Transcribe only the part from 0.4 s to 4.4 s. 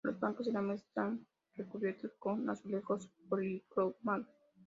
y la mesa están recubiertos con azulejos policromados.